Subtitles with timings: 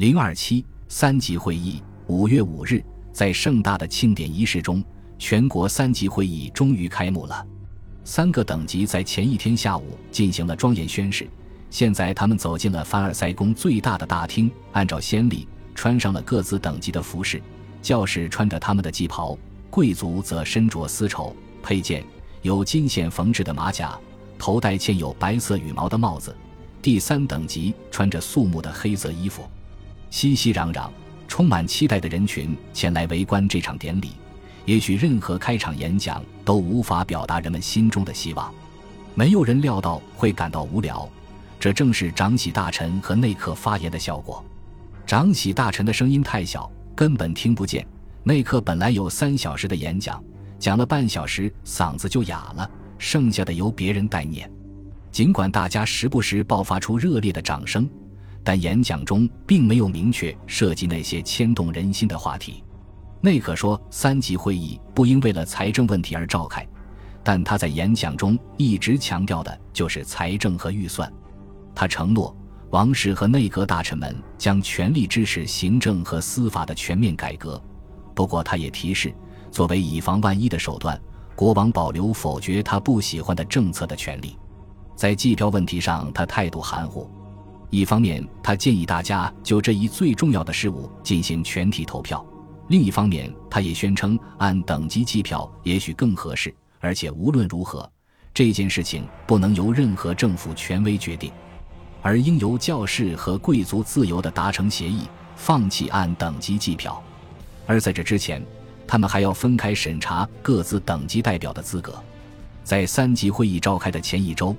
[0.00, 4.82] 零二七三级会议五月五日，在盛大的庆典仪式中，
[5.18, 7.46] 全国三级会议终于开幕了。
[8.02, 11.28] 三个等级在前一天下午进行了庄严宣誓。
[11.68, 17.38] 现在他们走进了凡尔赛宫最大的大厅，按照先例穿上了各自等级的服饰。
[17.82, 19.36] 教士穿着他们的旗袍，
[19.68, 22.02] 贵族则身着丝绸佩剑，
[22.40, 24.00] 有金线缝制的马甲，
[24.38, 26.34] 头戴嵌有白色羽毛的帽子。
[26.80, 29.42] 第三等级穿着肃穆的黑色衣服，
[30.10, 30.90] 熙熙攘攘、
[31.26, 34.10] 充满期待的人群前来围观这场典礼。
[34.66, 38.52] 也许任何开场演讲都无法表达人们心中的希望。
[39.14, 41.08] 没有人料到会感到无聊。
[41.58, 44.44] 这正是长喜大臣和内克发言的效果。
[45.06, 47.86] 长喜大臣的声音太小，根本听不见。
[48.22, 50.22] 内克本来有三小时的演讲，
[50.58, 54.50] 讲了半小时，嗓子就哑了，剩下的由别人代念。
[55.10, 57.88] 尽管大家时不时爆发出热烈的掌声，
[58.42, 62.62] 但演讲中并没有明确涉及那些牵动人心的话题。
[63.20, 66.66] 内克说，三级会议不应为了财政问题而召开，
[67.22, 71.12] 但他在演讲中一直强调的就是财政和预算。
[71.74, 72.34] 他承诺，
[72.70, 77.62] 王室和内阁大臣们将全力支持行政和司法的全面改革。
[78.14, 79.12] 不过，他也提示，
[79.50, 80.98] 作为以防万一的手段，
[81.36, 84.36] 国王保留否决他不喜欢的政策的权利。
[84.96, 87.10] 在计票问题上，他态度含糊。
[87.70, 92.18] 一方面，他建议大家就这一最重要的事务进行全体投票；
[92.68, 97.88] 另一方面，他也宣称按等级计票也许更合适，而且无论如何，
[98.34, 101.30] 这件事情不能由任何政府权威决定。
[102.02, 105.02] 而应由教士和贵族自由地达成协议，
[105.36, 107.00] 放弃按等级计票。
[107.66, 108.42] 而在这之前，
[108.84, 112.02] 他们还要分开审查各自等级代表的资格。
[112.64, 114.56] 在三级会议召开的前一周，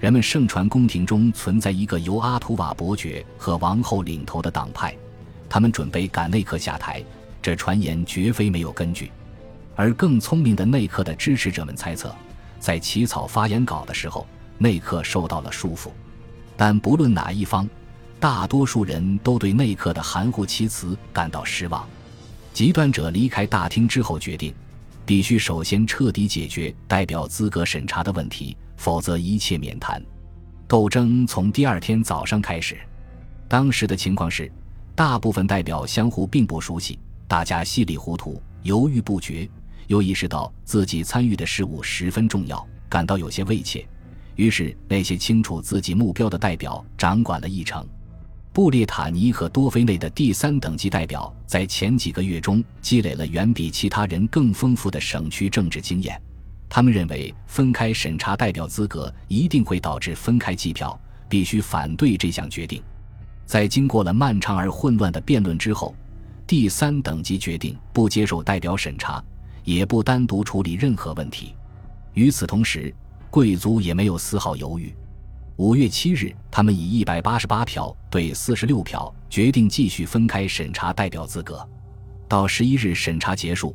[0.00, 4.96] 人们盛传宫廷中存在一个由阿图瓦伯爵和王后领头的党派，
[5.46, 7.04] 他们准备赶内克下台。
[7.42, 9.12] 这传言绝非没有根据。
[9.76, 12.14] 而更聪明的内克的支持者们猜测，
[12.58, 15.90] 在起草发言稿的时候，内克受到了束缚。
[16.56, 17.68] 但不论哪一方，
[18.18, 21.86] 大多数人都对内克的含糊其辞感到失望。
[22.54, 24.54] 极端者离开大厅之后决定，
[25.04, 30.02] 必须首先彻底解决代表资格审查的问题，否则一切免谈。
[30.66, 32.78] 斗争从第二天早上开始。
[33.46, 34.50] 当时的情况是，
[34.94, 36.98] 大部分代表相互并不熟悉，
[37.28, 39.46] 大家稀里糊涂，犹豫不决，
[39.88, 43.86] 又意识到自己参与的事物十分重要，感到有些畏怯。
[44.36, 47.86] 于是，那些清楚自己目标的代表掌管了议程。
[48.50, 56.18] 布列塔尼和多菲内的第三等级代表在前几个月中积累了远比其他人更丰富的省区政治经验。
[56.70, 60.98] 他们认为，分开审查代表资格一定会导致分开计票，
[61.28, 62.80] 必须反对这项决定。
[63.44, 65.92] 在经过了漫长而混乱的辩论之后，
[66.46, 69.22] 第三等级决定不接受代表审查，
[69.64, 71.56] 也不单独处理任何问题。
[72.14, 72.94] 与此同时，
[73.30, 74.94] 贵族也没有丝毫犹豫。
[75.56, 81.68] 五月七日，他们以一百八十八票对四十六票决定继续分开审查代表资格。
[82.28, 83.74] 到十一日审查结束，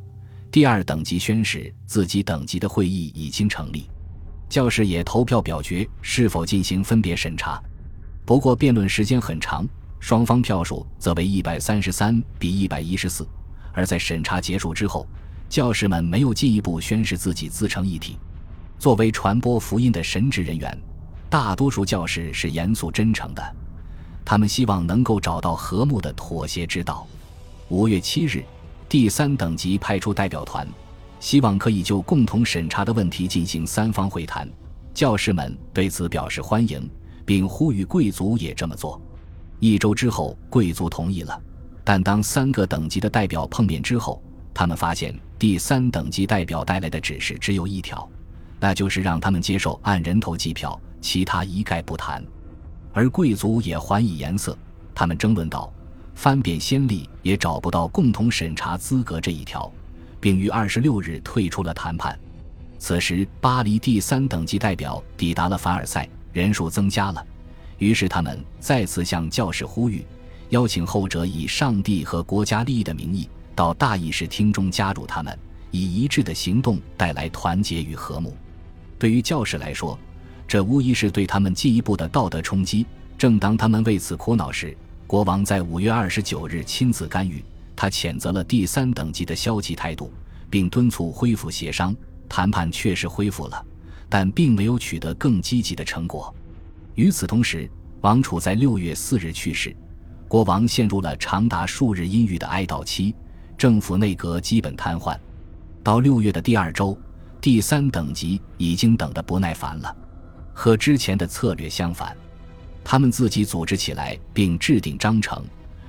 [0.56, 3.90] 第二等级宣誓自己等级的会议已经成立，
[4.48, 7.62] 教士也投票表决是否进行分别审查。
[8.24, 9.68] 不过辩论时间很长，
[10.00, 13.28] 双方票数则为一百三十三比一百一十四。
[13.74, 15.06] 而在审查结束之后，
[15.46, 18.16] 教士们没有进一步宣誓自己自成一体。
[18.78, 20.74] 作为传播福音的神职人员，
[21.28, 23.56] 大多数教士是严肃真诚的，
[24.24, 27.06] 他们希望能够找到和睦的妥协之道。
[27.68, 28.42] 五月七日，
[28.88, 30.66] 第三等级派出代表团，
[31.18, 34.48] 希望可以就共同审查的问题进行三方会谈。
[34.94, 36.88] 教师们对此表示欢迎，
[37.24, 39.00] 并呼吁贵族也这么做。
[39.58, 41.40] 一周之后，贵族同意了，
[41.82, 44.22] 但当三个等级的代表碰面之后，
[44.54, 48.08] 他们发现第三等级代表带来的指示只有一条。
[48.58, 52.24] 那就是让他们接受按人头计票，其他一概不谈。
[52.92, 54.56] 而贵族也还以颜色，
[54.94, 55.70] 他们争论道
[56.16, 59.70] ：“翻遍先例也找不到共同审查资格这一条，
[60.18, 62.18] 并于二十六日退出了谈判。”
[62.78, 67.24] 此时，巴黎第三等级代表抵达了凡尔赛，人数增加了。
[67.78, 70.04] 于是，他们再次向教士呼吁，
[70.48, 75.38] 邀请后者以上帝和国家利益的名义到大议事厅中加入他们，
[75.70, 78.34] 以一致的行动带来团结与和睦。
[78.98, 79.98] 对于教士来说，
[80.48, 82.86] 这无疑是对他们进一步的道德冲击。
[83.18, 87.44] 正当他们为此苦恼时，国王在五月二十九日亲自干预，
[87.76, 90.12] 他谴责了第三等级的消极态度，
[90.50, 91.94] 并敦促恢复协商。
[92.28, 93.64] 谈判确实恢复了，
[94.08, 96.34] 但并没有取得更积极的成果。
[96.96, 97.70] 与此同时，
[98.00, 99.74] 王储在六月四日去世，
[100.26, 103.14] 国王陷入了长达数日阴郁的哀悼期，
[103.56, 105.16] 政府内阁基本瘫痪。
[105.84, 106.98] 到六月的第二周，
[107.40, 109.96] 第三等级已经等得不耐烦了。
[110.52, 112.16] 和之前的策略相反，
[112.88, 115.44] 他们自己组织起来并制定章程。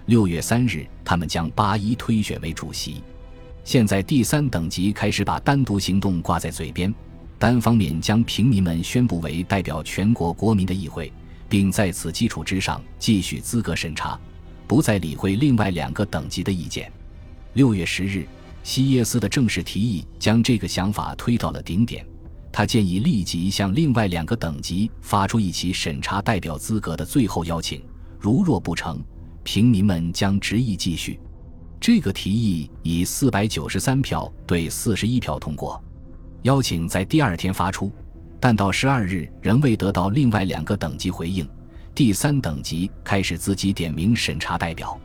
[0.08, 3.04] 六月三日，他们将八一推选为主席。
[3.64, 6.92] 现在第三等级开始把单独行动挂在嘴边，
[7.38, 11.14] 单方面将平民们宣布为代表全国国民的议会，
[11.48, 14.20] 并在此基础之上继续资格审查，
[14.66, 16.92] 不再理会另外两个等级的意见。
[17.54, 18.26] 六月十日。
[18.64, 22.06] 西耶斯的正式提议将这个想法推到了顶点。
[22.52, 27.82] 他建议立即向另外两个等级发出一起审查代表资格的最后邀请，
[28.20, 29.00] 如若不成，
[29.44, 31.20] 平民们将执意继续。
[31.80, 35.82] 这个提议以四百九十三票对四十一票通过。
[36.44, 37.92] 邀请在第二天发出，
[38.40, 41.48] 但到十二日仍未得到另外两个等级回应。
[41.94, 45.00] 第三等级开始自己点名审查代表。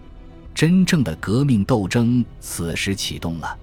[0.54, 3.58] 真正的革命斗争此时启动了。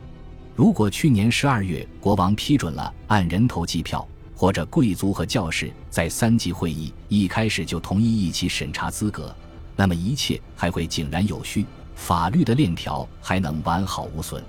[0.59, 9.33] 如果去年十二月国王批准了按人头计票，或者贵族和教士在三级会议一开始就同意一起审查资格，
[9.77, 11.65] 那么一切还会井然有序，
[11.95, 14.44] 法律的链条还能完好无损。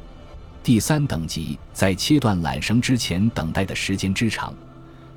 [0.65, 4.53] 第三等级在切断缆绳之前等待的时间之长，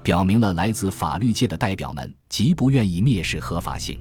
[0.04, 4.00] 表明了来自法律界的代表们极不愿意蔑视合法性。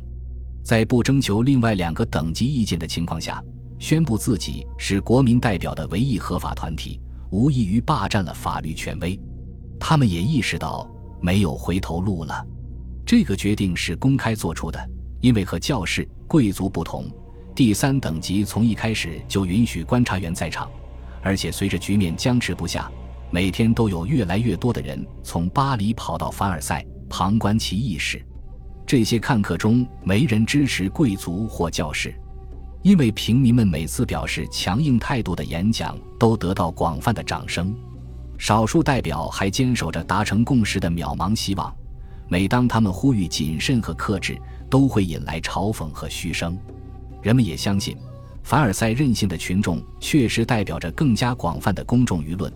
[0.62, 3.43] 在不征求另外两个等级意见的情况下，
[3.82, 7.00] 宣布自己是国民代表的唯一合法团体，
[7.32, 9.19] 无异于霸占了法律权威。
[9.81, 10.88] 他们也意识到
[11.20, 12.46] 没有回头路了。
[13.05, 14.79] 这个决定是公开做出的，
[15.20, 17.11] 因为和教士、贵族不同，
[17.56, 20.70] 第三等级从一开始就允许观察员在场，
[21.20, 22.88] 而且随着局面僵持不下，
[23.32, 28.25] 每天都有越来越多的人从巴黎跑到凡尔赛旁观其议事。
[28.87, 32.14] 这些看客中没人支持贵族或教士，
[32.82, 37.75] 因为平民们每次表示强硬态度的演讲都得到广泛的掌声。
[38.38, 41.73] 少数代表还坚守着达成共识的渺茫希望。
[42.29, 44.37] 每当他们呼吁谨慎和克制，
[44.69, 46.58] 都会引来嘲讽和嘘声。
[47.20, 47.96] 人们也相信，
[48.43, 52.52] 凡尔赛任性的群众确实代表着更加广泛的公众舆论。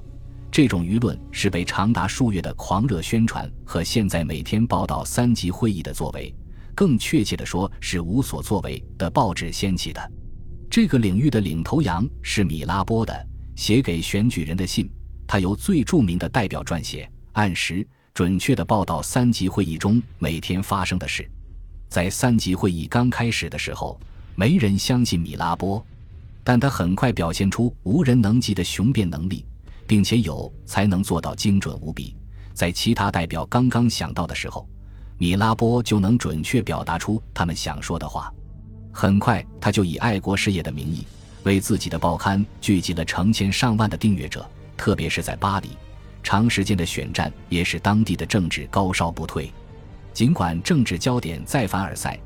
[0.50, 6.34] 这种舆论是被长达数月的狂热宣传和现在每天报道三级会议的作为，
[6.76, 10.12] 更确切地说是无所作为的报纸掀起的。
[10.70, 13.26] 这个领域的领头羊是米拉波的
[13.56, 14.88] 写给选举人的信，
[15.26, 17.84] 他由最著名的代表撰写，按时
[18.14, 21.28] 准确地报道三级会议中每天发生的事。
[21.88, 23.98] 在三级会议刚开始的时候，
[24.36, 25.84] 没人相信米拉波，
[26.44, 29.44] 但他很快表现出无人能及的雄辩能力。
[29.88, 32.16] 并且有才能做到精准无比，
[32.52, 34.68] 在其他代表刚刚想到的时候，
[35.18, 38.32] 米拉波就能准确表达出他们想说的话。
[38.92, 41.06] 很快，他就以爱国事业的名义，
[41.42, 44.48] 为自己的报刊聚集了成千上万的订阅者。
[44.76, 45.70] 特别是在巴黎，
[46.22, 49.50] 长时间的选战也使当地的政治高烧不退。
[50.12, 52.18] 尽管政治焦点在凡尔赛，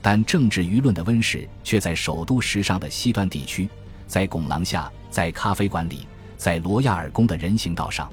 [0.00, 3.68] 但政治舆论的温室却在首都时尚的西端地区，
[4.06, 6.06] 在拱廊下，在咖啡馆里。
[6.36, 8.12] 在罗亚尔宫的人行道上，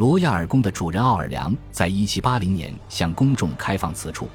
[0.00, 4.30] 罗亚尔宫的主人奥尔良在1780年向公众开放此处，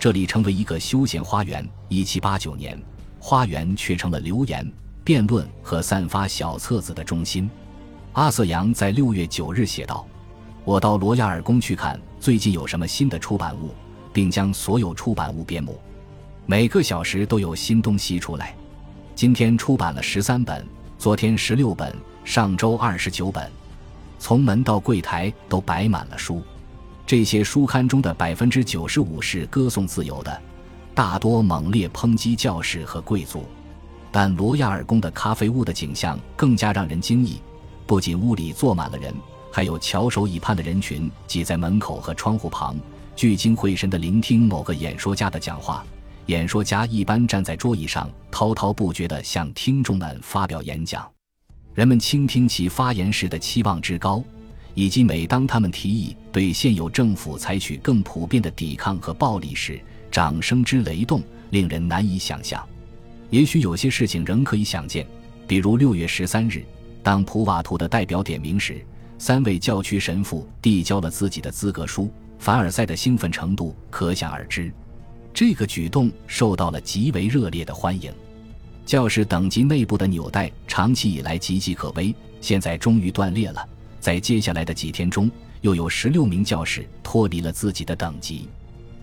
[0.00, 1.68] 这里成为一个休闲花园。
[1.90, 2.82] 1789年，
[3.20, 4.66] 花园却成了留言、
[5.04, 7.50] 辩论和散发小册子的中心。
[8.14, 10.06] 阿瑟扬在6月9日写道
[10.64, 13.74] ：“我到罗亚尔宫去看最近有什么新的出版物，
[14.14, 15.78] 并将所有出版物编目。
[16.46, 18.56] 每个小时都有新东西出来。
[19.14, 20.66] 今天出版了十三本，
[20.96, 23.50] 昨天十六本。”上周二十九本，
[24.22, 26.40] 从门到柜台都摆满了书。
[27.04, 30.40] 这些书刊中的百分之九十五是歌颂自由的，
[30.94, 33.44] 大多猛烈抨击教士和贵族。
[34.12, 37.42] 但罗亚尔宫的咖啡屋的景象更加让人惊异，
[37.84, 39.12] 不仅屋里坐满了人，
[39.50, 42.76] 还有翘首以盼的人群挤在门口和窗户旁，
[43.16, 45.84] 聚精会神地聆听某个演说家的讲话。
[46.26, 51.11] 演说家一般站在桌椅上，滔滔不绝地向听众们发表演讲。
[51.74, 54.22] 人们倾听其发言时的期望之高，
[54.74, 62.62] 以及每当他们提议对现有政府采取更普遍的抵抗和暴力时，掌声之雷动，令人难以想象。
[63.30, 65.06] 也许有些事情仍可以想见，
[65.46, 66.62] 比如六月十三日，
[67.02, 68.84] 当普瓦图的代表点名时，
[69.16, 74.70] 三位教区神父递交了自己的资格书，凡尔赛的兴奋程度可想而知。
[75.32, 78.12] 这个举动受到了极为热烈的欢迎。
[78.84, 83.66] 教师等级内部的纽带长期以来岌岌可危，现在终于断裂了。
[84.00, 88.48] 在接下来的几天中，又有十六名教师脱离了自己的等级。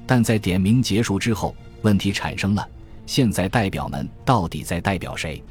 [0.06, 2.68] 但在点名结束之后，问题产生了：
[3.06, 5.42] 现在代表们到底在代表谁？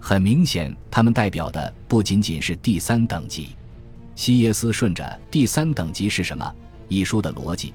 [0.00, 3.50] 很明显，他们代表的不仅仅是第三等级。
[4.16, 6.52] 西耶斯顺着第三等级是什么
[6.88, 7.72] 一书的逻辑，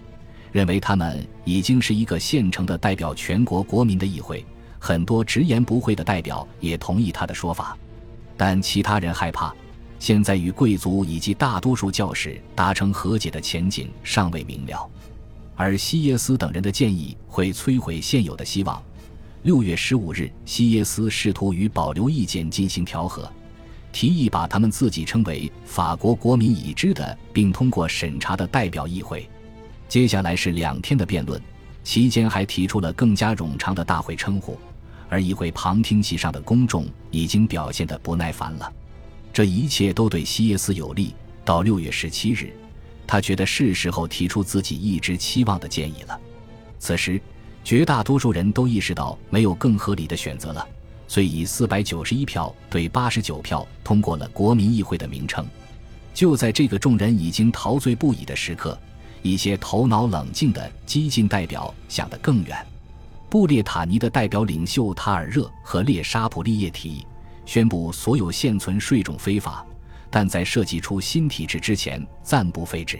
[0.51, 4.45] 认为他们已经是一个现成的代表全国国民的议会。
[4.85, 7.77] 很多直言不讳的代表也同意他的说法，
[8.35, 9.55] 但其他人害怕，
[9.97, 14.85] 现在与贵族以及大多数教士达成和解的前景尚未明了，
[15.55, 18.83] 而西耶斯等人的建议会摧毁现有的希望。
[19.43, 23.31] 六月十五日，西耶斯试图与保留意见进行调和，
[23.93, 29.29] 提议把他们自己称为法国国民已知的并通过审查的代表议会。
[29.87, 31.41] 接下来是两天的辩论，
[31.85, 34.59] 期间还提出了更加冗长的大会称呼。
[35.13, 38.73] 而议会旁听席上的公众已经表现得不耐烦了，
[39.31, 41.13] 这一切都对西耶斯有利。
[41.45, 42.51] 到六月十七日，
[43.05, 46.19] 他觉得是时候提出自己一直期望的建议了。
[46.79, 47.21] 此时，
[47.63, 50.67] 绝大多数人都意识到没有更合理的选择了，
[51.07, 55.45] 所以以四百九十一票对八十九票通过了国民议会的名称。
[56.11, 58.75] 就在这个众人已经陶醉不已的时刻，
[59.21, 62.57] 一些头脑冷静的激进代表想得更远。
[63.33, 67.03] 布列塔尼的代表领袖塔尔热和列沙普利叶提议
[67.47, 69.65] 宣布所有现存税种非法，
[70.11, 72.99] 但在设计出新体制之前暂不废止。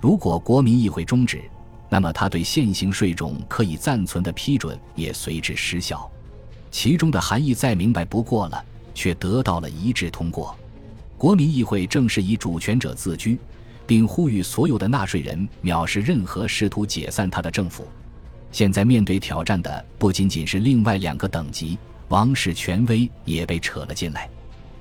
[0.00, 1.40] 如果国民议会终止，
[1.88, 6.10] 那么他对现行税种可以暂存的批准也随之失效。
[6.72, 8.64] 其中的含义再明白不过了，
[8.96, 10.58] 却得到了一致通过。
[11.16, 13.38] 国民议会正式以主权者自居，
[13.86, 17.86] 并呼吁所有的纳税人藐视任何试图解散他的政府。
[18.52, 21.78] 现在面对挑战的不仅仅是另外两个等级，
[22.08, 24.28] 王室权威也被扯了进来。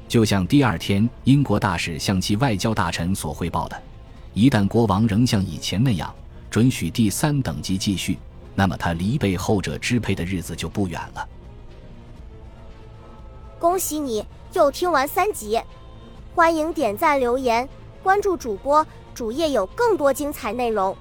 [0.10, 3.82] 就像第二天英国大使向其外交大臣所汇报的，
[4.34, 6.14] 一旦国王仍像以前那样
[6.50, 8.20] 准许第三等级继续，
[8.54, 11.26] 那么他离被后者支配的日子就不远了。
[13.58, 15.62] 恭喜你又听完三集，
[16.36, 17.70] 欢迎点赞、留言、
[18.04, 20.94] 关注主播，主页有更多精彩内容。